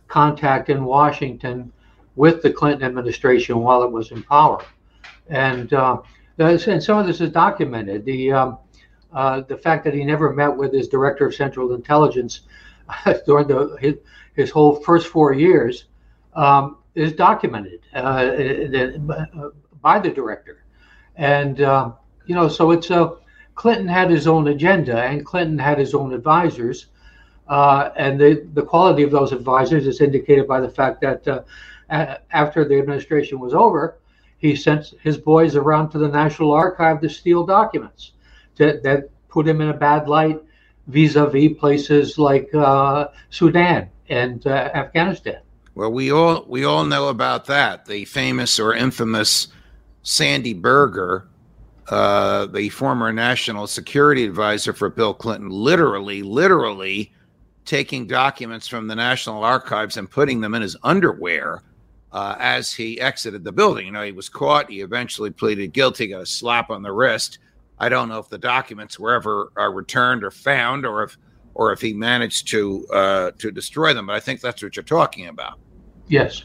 contact 0.07 0.69
in 0.69 0.83
Washington 0.83 1.71
with 2.15 2.41
the 2.41 2.51
Clinton 2.51 2.83
administration 2.83 3.59
while 3.59 3.83
it 3.83 3.91
was 3.91 4.11
in 4.11 4.23
power. 4.23 4.63
And, 5.27 5.71
uh, 5.73 6.01
and 6.39 6.83
some 6.83 6.97
of 6.97 7.05
this 7.05 7.21
is 7.21 7.29
documented. 7.29 8.05
The, 8.05 8.31
um, 8.31 8.57
uh, 9.13 9.41
the 9.41 9.57
fact 9.57 9.83
that 9.83 9.93
he 9.93 10.03
never 10.03 10.33
met 10.33 10.55
with 10.55 10.73
his 10.73 10.87
director 10.87 11.27
of 11.27 11.35
Central 11.35 11.73
Intelligence 11.73 12.41
during 13.25 13.47
the, 13.47 13.77
his, 13.79 13.95
his, 14.35 14.49
whole 14.49 14.77
first 14.77 15.07
four 15.07 15.33
years 15.33 15.85
um, 16.33 16.77
is 16.99 17.13
documented 17.13 17.81
uh, 17.93 18.29
by 19.81 19.99
the 19.99 20.09
director. 20.09 20.63
And, 21.15 21.61
um, 21.61 21.95
you 22.25 22.35
know, 22.35 22.47
so 22.47 22.71
it's 22.71 22.89
a, 22.89 23.15
Clinton 23.55 23.87
had 23.87 24.09
his 24.09 24.27
own 24.27 24.47
agenda 24.47 25.01
and 25.03 25.25
Clinton 25.25 25.57
had 25.57 25.77
his 25.77 25.93
own 25.93 26.13
advisors 26.13 26.87
uh, 27.47 27.89
and 27.97 28.19
the, 28.19 28.47
the 28.53 28.61
quality 28.61 29.03
of 29.03 29.11
those 29.11 29.31
advisors 29.31 29.87
is 29.87 30.01
indicated 30.01 30.47
by 30.47 30.61
the 30.61 30.69
fact 30.69 31.01
that 31.01 31.27
uh, 31.27 31.41
a- 31.89 32.19
after 32.31 32.63
the 32.63 32.77
administration 32.77 33.39
was 33.39 33.53
over, 33.53 33.97
he 34.37 34.55
sent 34.55 34.93
his 35.01 35.17
boys 35.17 35.55
around 35.55 35.89
to 35.89 35.97
the 35.97 36.07
National 36.07 36.51
Archive 36.51 37.01
to 37.01 37.09
steal 37.09 37.45
documents 37.45 38.11
to, 38.55 38.79
that 38.83 39.09
put 39.27 39.47
him 39.47 39.61
in 39.61 39.69
a 39.69 39.73
bad 39.73 40.07
light 40.07 40.39
vis-a-vis 40.87 41.57
places 41.57 42.17
like 42.17 42.53
uh, 42.55 43.07
Sudan 43.29 43.89
and 44.09 44.45
uh, 44.47 44.69
Afghanistan. 44.73 45.41
Well, 45.79 45.93
we 45.93 46.11
all 46.11 46.43
we 46.45 46.65
all 46.65 46.83
know 46.83 47.07
about 47.07 47.45
that. 47.45 47.85
The 47.85 48.03
famous 48.03 48.59
or 48.59 48.73
infamous 48.73 49.47
Sandy 50.03 50.53
Berger, 50.53 51.29
uh, 51.87 52.47
the 52.47 52.67
former 52.67 53.13
national 53.13 53.65
security 53.65 54.25
advisor 54.25 54.73
for 54.73 54.89
Bill 54.89 55.13
Clinton, 55.13 55.49
literally, 55.49 56.21
literally 56.21 57.13
taking 57.63 58.07
documents 58.07 58.67
from 58.67 58.87
the 58.87 58.95
National 58.95 59.41
Archives 59.41 59.95
and 59.95 60.11
putting 60.11 60.41
them 60.41 60.53
in 60.53 60.61
his 60.61 60.75
underwear 60.83 61.63
uh, 62.11 62.35
as 62.39 62.73
he 62.73 62.99
exited 62.99 63.45
the 63.45 63.53
building. 63.53 63.85
You 63.85 63.93
know, 63.93 64.03
he 64.03 64.11
was 64.11 64.27
caught. 64.27 64.69
He 64.69 64.81
eventually 64.81 65.29
pleaded 65.29 65.71
guilty, 65.71 66.07
got 66.07 66.23
a 66.23 66.25
slap 66.25 66.71
on 66.71 66.81
the 66.81 66.91
wrist. 66.91 67.39
I 67.77 67.87
don't 67.87 68.09
know 68.09 68.19
if 68.19 68.27
the 68.27 68.37
documents 68.37 68.99
were 68.99 69.13
ever 69.13 69.53
uh, 69.57 69.69
returned 69.69 70.25
or 70.25 70.31
found, 70.31 70.85
or 70.85 71.03
if 71.03 71.17
or 71.53 71.71
if 71.71 71.79
he 71.79 71.93
managed 71.93 72.49
to 72.49 72.85
uh, 72.87 73.31
to 73.37 73.49
destroy 73.49 73.93
them. 73.93 74.07
But 74.07 74.17
I 74.17 74.19
think 74.19 74.41
that's 74.41 74.61
what 74.61 74.75
you're 74.75 74.83
talking 74.83 75.27
about. 75.27 75.57
Yes. 76.09 76.43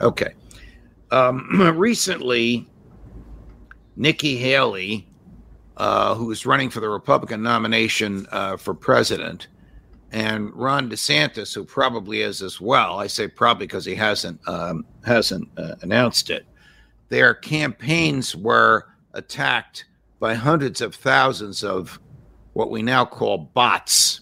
Okay. 0.00 0.34
Um, 1.10 1.48
recently, 1.76 2.68
Nikki 3.96 4.36
Haley, 4.36 5.08
uh, 5.76 6.14
who 6.14 6.30
is 6.30 6.46
running 6.46 6.70
for 6.70 6.80
the 6.80 6.88
Republican 6.88 7.42
nomination 7.42 8.26
uh, 8.30 8.56
for 8.56 8.74
president, 8.74 9.48
and 10.12 10.54
Ron 10.54 10.88
DeSantis, 10.88 11.54
who 11.54 11.64
probably 11.64 12.20
is 12.20 12.40
as 12.40 12.60
well. 12.60 12.98
I 12.98 13.08
say 13.08 13.26
probably 13.26 13.66
because 13.66 13.84
he 13.84 13.94
hasn't 13.94 14.40
um, 14.48 14.86
hasn't 15.04 15.48
uh, 15.56 15.74
announced 15.82 16.30
it. 16.30 16.46
Their 17.08 17.34
campaigns 17.34 18.36
were 18.36 18.86
attacked 19.14 19.86
by 20.20 20.34
hundreds 20.34 20.80
of 20.80 20.94
thousands 20.94 21.64
of 21.64 21.98
what 22.52 22.70
we 22.70 22.82
now 22.82 23.04
call 23.04 23.38
bots. 23.38 24.20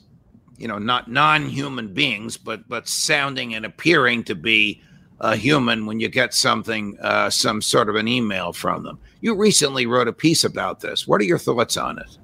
You 0.64 0.68
know, 0.68 0.78
not 0.78 1.10
non-human 1.10 1.92
beings, 1.92 2.38
but 2.38 2.66
but 2.70 2.88
sounding 2.88 3.54
and 3.54 3.66
appearing 3.66 4.24
to 4.24 4.34
be 4.34 4.80
a 5.20 5.36
human 5.36 5.84
when 5.84 6.00
you 6.00 6.08
get 6.08 6.32
something, 6.32 6.96
uh, 7.02 7.28
some 7.28 7.60
sort 7.60 7.90
of 7.90 7.96
an 7.96 8.08
email 8.08 8.50
from 8.54 8.82
them. 8.82 8.98
You 9.20 9.34
recently 9.34 9.84
wrote 9.84 10.08
a 10.08 10.12
piece 10.14 10.42
about 10.42 10.80
this. 10.80 11.06
What 11.06 11.20
are 11.20 11.24
your 11.24 11.36
thoughts 11.36 11.76
on 11.76 11.98
it? 11.98 12.16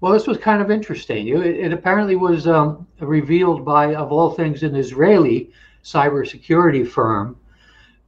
Well, 0.00 0.14
this 0.14 0.26
was 0.26 0.38
kind 0.38 0.62
of 0.62 0.70
interesting. 0.70 1.28
It, 1.28 1.44
it 1.44 1.72
apparently 1.74 2.16
was 2.16 2.46
um, 2.46 2.86
revealed 3.00 3.66
by, 3.66 3.94
of 3.94 4.10
all 4.10 4.30
things, 4.30 4.62
an 4.62 4.74
Israeli 4.74 5.52
cybersecurity 5.84 6.88
firm 6.88 7.36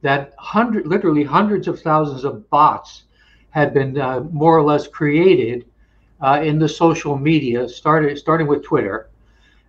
that 0.01 0.33
hundred, 0.39 0.87
literally 0.87 1.23
hundreds 1.23 1.67
of 1.67 1.79
thousands 1.79 2.23
of 2.23 2.49
bots 2.49 3.03
had 3.51 3.75
been 3.75 4.01
uh, 4.01 4.21
more 4.31 4.57
or 4.57 4.63
less 4.63 4.87
created 4.87 5.65
uh, 6.21 6.41
in 6.43 6.59
the 6.59 6.69
social 6.69 7.17
media, 7.17 7.67
started 7.67 8.17
starting 8.17 8.47
with 8.47 8.63
Twitter, 8.63 9.09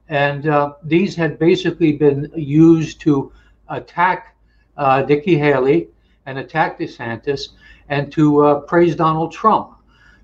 and 0.08 0.46
uh, 0.48 0.74
these 0.82 1.14
had 1.14 1.38
basically 1.38 1.92
been 1.92 2.30
used 2.34 3.00
to 3.00 3.32
attack 3.68 4.36
uh, 4.76 5.04
Haley 5.06 5.88
and 6.26 6.38
attack 6.38 6.78
DeSantis 6.78 7.50
and 7.88 8.12
to 8.12 8.44
uh, 8.44 8.60
praise 8.60 8.96
Donald 8.96 9.32
Trump. 9.32 9.74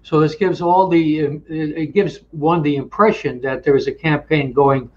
So 0.03 0.21
this 0.21 0.35
gives 0.35 0.61
all 0.61 0.89
the 0.89 1.41
it 1.49 1.93
gives 1.93 2.21
one 2.31 2.63
the 2.63 2.77
impression 2.77 3.41
that 3.43 3.63
there 3.63 3.77
is 3.77 3.89
a 3.89 3.93
campaign 3.93 4.53
going 4.53 4.91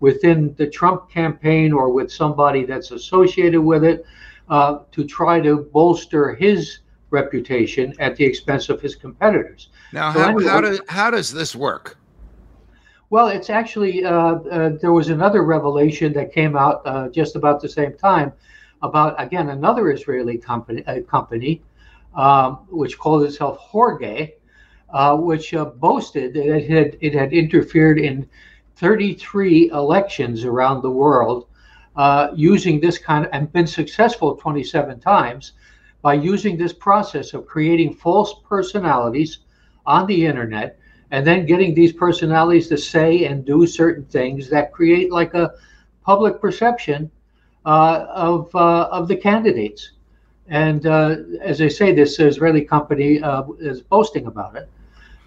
within 0.00 0.54
the 0.56 0.66
Trump 0.68 1.10
campaign 1.10 1.72
or 1.72 1.92
with 1.92 2.10
somebody 2.10 2.64
that's 2.64 2.90
associated 2.90 3.60
with 3.60 3.84
it 3.84 4.04
uh, 4.48 4.80
to 4.92 5.04
try 5.04 5.40
to 5.40 5.68
bolster 5.72 6.34
his 6.34 6.78
reputation 7.20 7.94
at 7.98 8.12
the 8.16 8.24
expense 8.24 8.64
of 8.68 8.80
his 8.80 8.94
competitors. 8.94 9.68
Now, 9.92 10.12
so 10.12 10.20
how, 10.20 10.28
anyway, 10.28 10.44
how, 10.44 10.60
does, 10.60 10.80
how 10.88 11.10
does 11.10 11.32
this 11.32 11.56
work? 11.56 11.96
Well, 13.08 13.28
it's 13.28 13.50
actually, 13.50 14.04
uh, 14.04 14.12
uh, 14.56 14.70
there 14.80 14.92
was 14.92 15.08
another 15.10 15.42
revelation 15.44 16.12
that 16.14 16.32
came 16.32 16.56
out 16.56 16.82
uh, 16.84 17.08
just 17.08 17.36
about 17.36 17.60
the 17.60 17.68
same 17.68 17.94
time 17.96 18.32
about, 18.82 19.14
again, 19.22 19.50
another 19.50 19.92
Israeli 19.92 20.38
company, 20.38 20.84
uh, 20.86 21.00
company 21.02 21.62
um, 22.14 22.50
which 22.80 22.98
called 22.98 23.22
itself 23.22 23.58
Jorge, 23.58 24.32
uh, 24.90 25.16
which 25.16 25.54
uh, 25.54 25.66
boasted 25.66 26.34
that 26.34 26.46
it 26.46 26.68
had, 26.68 26.96
it 27.00 27.14
had 27.14 27.32
interfered 27.32 27.98
in 27.98 28.28
33 28.76 29.70
elections 29.70 30.44
around 30.44 30.82
the 30.82 30.90
world 30.90 31.46
using 32.34 32.80
this 32.80 32.98
kind 32.98 33.24
of, 33.24 33.30
and 33.32 33.52
been 33.52 33.66
successful 33.66 34.36
27 34.36 35.00
times 35.00 35.52
by 36.02 36.14
using 36.14 36.56
this 36.56 36.72
process 36.72 37.34
of 37.34 37.46
creating 37.46 37.94
false 37.94 38.34
personalities 38.48 39.38
on 39.86 40.06
the 40.06 40.26
internet 40.26 40.78
and 41.10 41.26
then 41.26 41.46
getting 41.46 41.74
these 41.74 41.92
personalities 41.92 42.68
to 42.68 42.76
say 42.76 43.24
and 43.24 43.44
do 43.44 43.66
certain 43.66 44.04
things 44.04 44.48
that 44.50 44.72
create 44.72 45.12
like 45.12 45.34
a 45.34 45.52
public 46.02 46.40
perception 46.40 47.10
uh, 47.64 48.06
of 48.10 48.54
uh, 48.54 48.88
of 48.90 49.08
the 49.08 49.16
candidates. 49.16 49.92
And 50.48 50.86
uh, 50.86 51.16
as 51.40 51.60
I 51.60 51.68
say, 51.68 51.92
this 51.92 52.20
Israeli 52.20 52.64
company 52.64 53.20
uh, 53.20 53.42
is 53.58 53.80
boasting 53.80 54.26
about 54.26 54.56
it, 54.56 54.68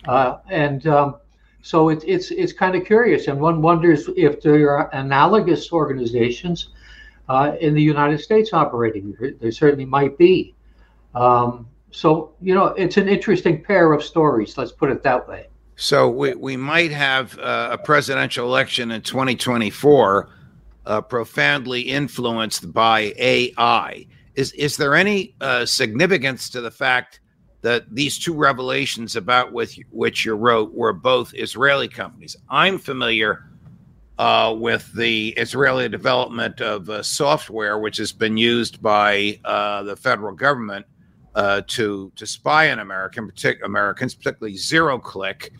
uh, 0.08 0.38
and 0.50 0.88
um, 0.88 1.16
so 1.62 1.90
it, 1.90 2.02
it's 2.08 2.32
it's 2.32 2.54
kind 2.54 2.76
of 2.76 2.86
curious, 2.86 3.28
and 3.28 3.40
one 3.40 3.62
wonders 3.62 4.10
if 4.16 4.42
there 4.42 4.72
are 4.72 4.90
analogous 4.94 5.74
organizations 5.74 6.70
uh, 7.28 7.56
in 7.60 7.74
the 7.74 7.82
United 7.82 8.20
States 8.20 8.54
operating. 8.54 9.16
There 9.40 9.52
certainly 9.52 9.86
might 9.86 10.18
be. 10.18 10.56
Um, 11.16 11.68
so, 11.92 12.34
you 12.42 12.54
know, 12.54 12.68
it's 12.68 12.98
an 12.98 13.08
interesting 13.08 13.64
pair 13.64 13.94
of 13.94 14.04
stories, 14.04 14.58
let's 14.58 14.72
put 14.72 14.92
it 14.92 15.04
that 15.04 15.28
way. 15.28 15.48
So, 15.76 16.10
we, 16.10 16.36
we 16.36 16.58
might 16.58 16.92
have 16.92 17.38
uh, 17.40 17.70
a 17.72 17.78
presidential 17.78 18.46
election 18.46 18.92
in 18.92 19.02
2024 19.02 20.30
uh, 20.86 21.02
profoundly 21.02 21.82
influenced 21.82 22.72
by 22.74 23.14
AI. 23.18 24.06
Is, 24.36 24.52
is 24.54 24.78
there 24.78 24.96
any 24.96 25.36
uh, 25.42 25.66
significance 25.66 26.50
to 26.52 26.62
the 26.62 26.72
fact 26.72 27.22
that 27.62 27.84
these 27.94 28.18
two 28.18 28.34
revelations 28.34 29.16
about 29.16 29.52
which, 29.52 29.80
which 29.92 30.26
you 30.26 30.36
wrote 30.36 30.74
were 30.74 30.94
both 30.94 31.34
Israeli 31.36 31.88
companies? 31.88 32.36
I'm 32.50 32.78
familiar 32.78 33.50
uh, 34.18 34.54
with 34.58 34.92
the 34.94 35.30
Israeli 35.30 35.90
development 35.90 36.62
of 36.62 36.90
uh, 36.90 37.02
software, 37.02 37.80
which 37.80 37.98
has 37.98 38.12
been 38.12 38.38
used 38.38 38.82
by 38.82 39.40
uh, 39.46 39.84
the 39.84 39.96
federal 39.96 40.36
government 40.36 40.86
uh, 41.40 41.62
to 41.68 42.12
to 42.18 42.28
spy 42.28 42.70
on 42.70 42.80
American 42.80 43.26
partic- 43.32 43.64
Americans, 43.64 44.14
particularly 44.14 44.58
zero 44.58 45.00
click. 45.00 45.54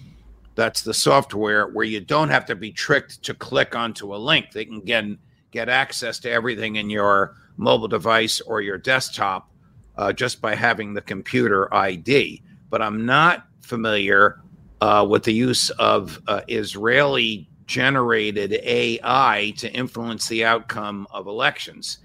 That's 0.56 0.82
the 0.82 0.94
software 0.94 1.68
where 1.68 1.86
you 1.86 2.02
don't 2.02 2.28
have 2.28 2.46
to 2.48 2.56
be 2.56 2.70
tricked 2.70 3.24
to 3.24 3.34
click 3.34 3.78
onto 3.78 4.14
a 4.14 4.18
link. 4.18 4.52
They 4.52 4.66
can 4.66 4.82
get 4.82 5.06
get 5.52 5.70
access 5.70 6.20
to 6.20 6.30
everything 6.30 6.76
in 6.76 6.90
your 6.90 7.38
mobile 7.56 7.88
device 7.88 8.42
or 8.42 8.60
your 8.60 8.78
desktop 8.78 9.50
uh, 9.96 10.12
just 10.12 10.42
by 10.42 10.54
having 10.54 10.94
the 10.94 11.02
computer 11.02 11.74
ID. 11.74 12.44
But 12.70 12.82
I'm 12.82 13.06
not 13.06 13.48
familiar 13.62 14.42
uh, 14.82 15.08
with 15.10 15.24
the 15.24 15.34
use 15.34 15.70
of 15.70 16.22
uh, 16.28 16.42
Israeli 16.50 17.48
generated 17.68 18.52
AI 18.52 19.54
to 19.56 19.72
influence 19.72 20.28
the 20.28 20.44
outcome 20.44 21.08
of 21.12 21.28
elections. 21.28 22.00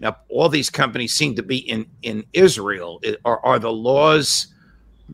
Now, 0.00 0.16
all 0.28 0.48
these 0.48 0.70
companies 0.70 1.14
seem 1.14 1.34
to 1.36 1.42
be 1.42 1.58
in 1.58 1.86
in 2.02 2.24
Israel. 2.32 3.00
Are 3.24 3.44
are 3.44 3.58
the 3.58 3.72
laws 3.72 4.48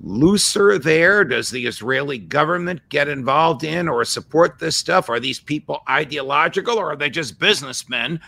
looser 0.01 0.79
there? 0.79 1.25
Does 1.25 1.51
the 1.51 1.67
Israeli 1.67 2.19
government 2.19 2.81
get 2.89 3.09
involved 3.09 3.65
in 3.65 3.89
or 3.89 4.05
support 4.05 4.59
this 4.59 4.77
stuff? 4.77 5.11
Are 5.11 5.21
these 5.21 5.41
people 5.41 5.81
ideological, 5.89 6.79
or 6.79 6.93
are 6.93 6.97
they 6.97 7.11
just 7.11 7.39
businessmen 7.39 8.21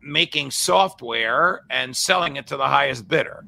making 0.00 0.50
software 0.50 1.62
and 1.70 1.96
selling 1.96 2.36
it 2.36 2.46
to 2.48 2.56
the 2.56 2.66
highest 2.66 3.06
bidder? 3.06 3.44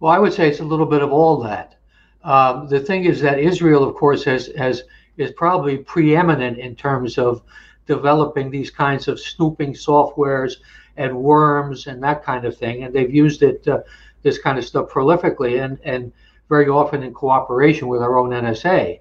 Well, 0.00 0.12
I 0.12 0.18
would 0.18 0.32
say 0.32 0.48
it's 0.48 0.60
a 0.60 0.64
little 0.64 0.86
bit 0.86 1.02
of 1.02 1.12
all 1.12 1.40
that. 1.42 1.76
Um, 2.24 2.68
the 2.68 2.80
thing 2.80 3.04
is 3.04 3.20
that 3.20 3.38
Israel, 3.38 3.84
of 3.84 3.94
course, 3.94 4.24
has 4.24 4.50
has 4.58 4.82
is 5.16 5.30
probably 5.32 5.78
preeminent 5.78 6.58
in 6.58 6.74
terms 6.74 7.18
of 7.18 7.42
developing 7.86 8.50
these 8.50 8.70
kinds 8.70 9.08
of 9.08 9.20
snooping 9.20 9.74
softwares 9.74 10.54
and 10.96 11.16
worms 11.16 11.86
and 11.86 12.02
that 12.02 12.22
kind 12.22 12.44
of 12.44 12.56
thing. 12.56 12.84
And 12.84 12.94
they've 12.94 13.14
used 13.14 13.42
it, 13.42 13.66
uh, 13.66 13.80
this 14.22 14.38
kind 14.38 14.58
of 14.58 14.64
stuff, 14.64 14.88
prolifically 14.88 15.62
and, 15.62 15.78
and 15.84 16.12
very 16.48 16.68
often 16.68 17.02
in 17.02 17.12
cooperation 17.12 17.88
with 17.88 18.02
our 18.02 18.18
own 18.18 18.30
NSA. 18.30 19.00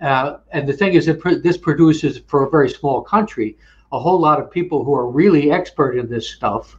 Uh, 0.00 0.38
and 0.52 0.68
the 0.68 0.72
thing 0.72 0.94
is 0.94 1.10
pr- 1.20 1.34
this 1.34 1.56
produces, 1.56 2.18
for 2.26 2.44
a 2.44 2.50
very 2.50 2.68
small 2.68 3.02
country, 3.02 3.56
a 3.92 3.98
whole 3.98 4.18
lot 4.18 4.40
of 4.40 4.50
people 4.50 4.84
who 4.84 4.94
are 4.94 5.08
really 5.08 5.50
expert 5.50 5.96
in 5.96 6.08
this 6.08 6.28
stuff. 6.28 6.76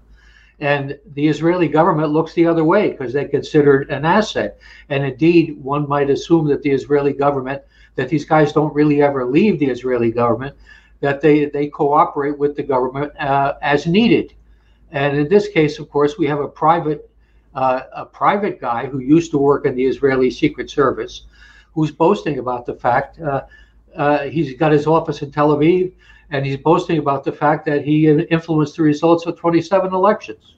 And 0.60 0.98
the 1.14 1.28
Israeli 1.28 1.68
government 1.68 2.12
looks 2.12 2.34
the 2.34 2.48
other 2.48 2.64
way 2.64 2.92
because 2.92 3.14
they 3.14 3.26
consider 3.26 3.82
it 3.82 3.90
an 3.90 4.06
asset. 4.06 4.58
And 4.90 5.04
indeed, 5.04 5.62
one 5.62 5.88
might 5.88 6.10
assume 6.10 6.48
that 6.48 6.62
the 6.62 6.72
Israeli 6.72 7.14
government, 7.14 7.62
that 7.96 8.10
these 8.10 8.26
guys 8.26 8.54
don't 8.54 8.74
really 8.74 9.02
ever 9.02 9.26
leave 9.26 9.60
the 9.60 9.70
Israeli 9.70 10.12
government, 10.12 10.56
that 11.06 11.22
they, 11.22 11.46
they 11.46 11.68
cooperate 11.68 12.36
with 12.36 12.56
the 12.56 12.64
government 12.64 13.16
uh, 13.20 13.54
as 13.62 13.86
needed. 13.86 14.34
And 14.92 15.16
in 15.16 15.30
this 15.30 15.48
case, 15.48 15.78
of 15.78 15.88
course, 15.90 16.18
we 16.18 16.26
have 16.26 16.40
a 16.40 16.48
private 16.48 17.10
uh, 17.54 17.82
a 17.94 18.06
private 18.06 18.60
guy 18.60 18.86
who 18.86 19.00
used 19.00 19.32
to 19.32 19.38
work 19.38 19.66
in 19.66 19.76
the 19.76 19.86
Israeli 19.86 20.30
Secret 20.30 20.70
Service, 20.70 21.22
who's 21.74 21.90
boasting 21.90 22.40
about 22.40 22.66
the 22.66 22.74
fact 22.74 23.18
uh, 23.22 23.44
uh, 23.96 24.24
he's 24.24 24.58
got 24.58 24.74
his 24.74 24.88
office 24.88 25.22
in 25.22 25.32
Tel 25.32 25.56
Aviv, 25.56 25.94
and 26.32 26.46
he's 26.46 26.58
boasting 26.58 26.98
about 26.98 27.24
the 27.24 27.32
fact 27.32 27.66
that 27.68 27.86
he 27.86 28.10
influenced 28.10 28.76
the 28.76 28.84
results 28.84 29.26
of 29.26 29.38
27 29.38 29.94
elections. 29.94 30.56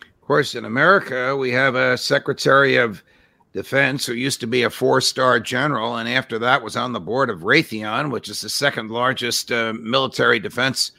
Of 0.00 0.26
course, 0.26 0.54
in 0.56 0.64
America, 0.64 1.36
we 1.36 1.50
have 1.52 1.74
a 1.74 1.96
Secretary 1.96 2.76
of 2.76 3.04
Defense 3.52 4.06
who 4.06 4.14
used 4.14 4.40
to 4.40 4.46
be 4.46 4.62
a 4.62 4.70
four-star 4.70 5.38
general, 5.38 5.96
and 5.96 6.08
after 6.08 6.38
that 6.38 6.62
was 6.62 6.74
on 6.74 6.94
the 6.94 7.00
board 7.00 7.28
of 7.28 7.40
Raytheon, 7.40 8.10
which 8.10 8.30
is 8.30 8.40
the 8.40 8.48
second 8.48 8.90
largest 8.90 9.52
uh, 9.52 9.74
military 9.74 10.38
defense 10.38 10.92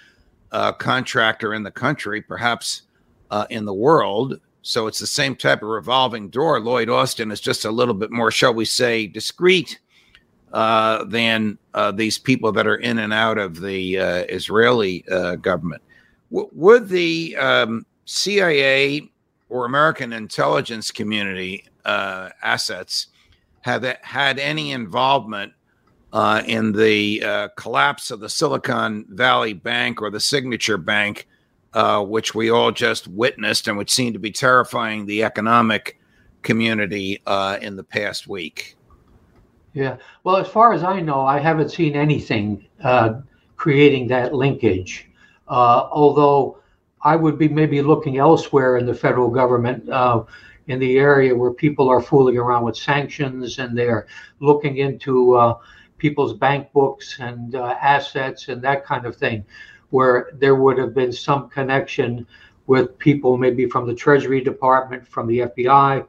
uh, 0.52 0.72
contractor 0.72 1.56
in 1.56 1.64
the 1.64 1.72
country, 1.72 2.22
perhaps 2.22 2.84
uh, 3.32 3.48
in 3.50 3.66
the 3.66 3.74
world. 3.74 4.40
So 4.62 4.86
it's 4.86 5.00
the 5.00 5.08
same 5.08 5.36
type 5.36 5.64
of 5.64 5.70
revolving 5.70 6.30
door. 6.30 6.60
Lloyd 6.60 6.90
Austin 6.90 7.32
is 7.32 7.42
just 7.42 7.66
a 7.66 7.72
little 7.72 7.96
bit 7.96 8.12
more, 8.12 8.30
shall 8.30 8.54
we 8.54 8.66
say, 8.66 9.08
discreet 9.08 9.80
uh, 10.54 11.06
than 11.06 11.58
uh, 11.74 11.92
these 11.92 12.20
people 12.20 12.52
that 12.52 12.68
are 12.68 12.76
in 12.76 13.00
and 13.00 13.12
out 13.12 13.40
of 13.40 13.62
the 13.62 13.98
uh, 13.98 14.26
Israeli 14.30 15.04
government. 15.42 15.82
W- 16.32 16.50
would 16.54 16.88
the 16.88 17.36
um, 17.38 17.84
CIA 18.06 19.10
or 19.50 19.66
American 19.66 20.14
intelligence 20.14 20.92
community 20.92 21.66
assets 21.86 23.08
have 23.62 23.84
had 24.02 24.40
any 24.40 24.72
involvement 24.72 25.54
uh, 26.14 26.44
in 26.46 26.72
the 26.72 27.24
uh, 27.24 27.48
collapse 27.58 28.12
of 28.12 28.20
the 28.20 28.30
Silicon 28.30 29.06
Valley 29.10 29.54
Bank 29.54 30.02
or 30.02 30.12
the 30.12 30.20
Signature 30.20 30.78
Bank, 30.78 31.28
uh, 31.74 32.04
which 32.04 32.36
we 32.36 32.52
all 32.52 32.72
just 32.72 33.08
witnessed 33.08 33.68
and 33.68 33.78
which 33.78 33.92
seemed 33.92 34.14
to 34.14 34.20
be 34.20 34.32
terrifying 34.32 35.06
the 35.06 35.24
economic 35.24 36.00
community 36.44 37.22
uh, 37.26 37.58
in 37.62 37.76
the 37.76 37.84
past 37.84 38.28
week. 38.28 38.76
Yeah. 39.74 39.98
Well, 40.24 40.38
as 40.38 40.48
far 40.48 40.74
as 40.74 40.84
I 40.84 41.00
know, 41.00 41.22
I 41.22 41.40
haven't 41.40 41.70
seen 41.70 41.96
anything 41.96 42.68
uh, 42.84 43.22
creating 43.56 44.08
that 44.10 44.36
linkage. 44.36 45.10
Uh, 45.48 45.88
although 45.92 46.60
I 47.02 47.16
would 47.16 47.40
be 47.40 47.48
maybe 47.48 47.82
looking 47.82 48.18
elsewhere 48.18 48.78
in 48.78 48.86
the 48.86 48.94
federal 48.94 49.30
government 49.30 49.90
in 50.68 50.80
the 50.80 50.98
area 50.98 51.36
where 51.36 51.52
people 51.52 51.90
are 51.90 52.02
fooling 52.02 52.38
around 52.38 52.64
with 52.64 52.78
sanctions 52.78 53.60
and 53.60 53.78
they're 53.78 54.08
looking 54.40 54.78
into 54.78 55.36
uh, 55.36 55.58
people's 55.98 56.34
bank 56.34 56.72
books 56.74 57.18
and 57.20 57.56
uh, 57.56 57.76
assets 57.82 58.48
and 58.48 58.62
that 58.62 58.86
kind 58.86 59.06
of 59.06 59.16
thing, 59.16 59.46
where 59.90 60.32
there 60.34 60.56
would 60.56 60.78
have 60.78 60.94
been 60.94 61.12
some 61.12 61.50
connection 61.50 62.26
with 62.68 62.98
people 62.98 63.38
maybe 63.38 63.66
from 63.68 63.88
the 63.88 63.94
Treasury 63.96 64.42
Department, 64.42 65.08
from 65.08 65.28
the 65.28 65.40
FBI. 65.40 66.06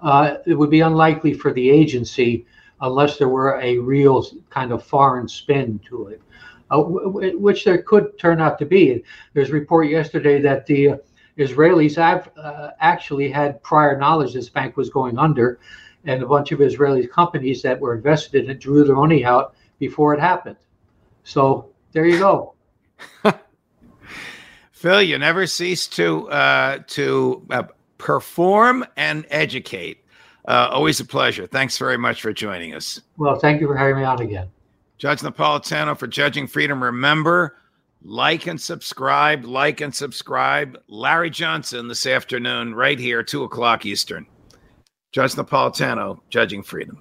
Uh, 0.00 0.36
it 0.46 0.54
would 0.54 0.70
be 0.70 0.80
unlikely 0.80 1.34
for 1.34 1.52
the 1.52 1.70
agency 1.70 2.46
unless 2.80 3.18
there 3.18 3.28
were 3.28 3.60
a 3.60 3.78
real 3.78 4.24
kind 4.50 4.72
of 4.72 4.84
foreign 4.84 5.28
spin 5.28 5.80
to 5.88 6.08
it, 6.08 6.22
uh, 6.70 6.76
w- 6.76 7.38
which 7.38 7.64
there 7.64 7.82
could 7.82 8.18
turn 8.18 8.40
out 8.40 8.58
to 8.58 8.64
be. 8.66 9.02
There's 9.34 9.50
a 9.50 9.54
report 9.54 9.88
yesterday 9.88 10.40
that 10.42 10.66
the 10.66 11.00
Israelis 11.38 11.96
have 11.96 12.30
uh, 12.36 12.70
actually 12.80 13.30
had 13.30 13.62
prior 13.62 13.96
knowledge 13.96 14.34
this 14.34 14.48
bank 14.48 14.76
was 14.76 14.90
going 14.90 15.18
under, 15.18 15.60
and 16.04 16.22
a 16.22 16.26
bunch 16.26 16.52
of 16.52 16.60
Israeli 16.60 17.06
companies 17.06 17.62
that 17.62 17.78
were 17.78 17.94
invested 17.94 18.44
in 18.44 18.50
it 18.50 18.60
drew 18.60 18.84
their 18.84 18.96
money 18.96 19.24
out 19.24 19.54
before 19.78 20.14
it 20.14 20.20
happened. 20.20 20.56
So 21.24 21.70
there 21.92 22.06
you 22.06 22.18
go. 22.18 22.54
Phil, 24.72 25.02
you 25.02 25.18
never 25.18 25.46
cease 25.46 25.86
to 25.88 26.28
uh, 26.30 26.78
to 26.88 27.46
uh, 27.50 27.64
perform 27.98 28.84
and 28.96 29.26
educate. 29.30 30.04
Uh, 30.46 30.68
always 30.70 30.98
a 31.00 31.04
pleasure. 31.04 31.46
Thanks 31.46 31.76
very 31.78 31.98
much 31.98 32.22
for 32.22 32.32
joining 32.32 32.74
us. 32.74 33.00
Well, 33.16 33.38
thank 33.38 33.60
you 33.60 33.66
for 33.66 33.76
having 33.76 33.96
me 33.96 34.04
on 34.04 34.22
again. 34.22 34.48
Judge 34.96 35.20
Napolitano 35.20 35.96
for 35.96 36.06
Judging 36.06 36.46
Freedom. 36.46 36.82
Remember, 36.82 37.56
like 38.02 38.46
and 38.46 38.60
subscribe, 38.60 39.44
like 39.44 39.80
and 39.80 39.94
subscribe. 39.94 40.78
Larry 40.88 41.30
Johnson 41.30 41.88
this 41.88 42.06
afternoon, 42.06 42.74
right 42.74 42.98
here, 42.98 43.22
2 43.22 43.44
o'clock 43.44 43.84
Eastern. 43.86 44.26
Judge 45.12 45.32
Napolitano, 45.32 46.20
Judging 46.30 46.62
Freedom. 46.62 47.00